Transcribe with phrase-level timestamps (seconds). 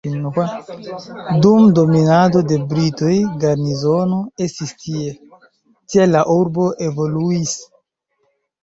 [1.45, 3.13] Dum dominado de britoj
[3.45, 5.15] garnizono estis tie,
[5.93, 7.55] tial la urbo evoluis.